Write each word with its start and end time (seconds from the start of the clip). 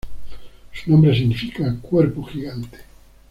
Su 0.73 0.89
nombre 0.89 1.13
significa 1.15 1.77
"cuerpo 1.79 2.23
gigante". 2.23 2.79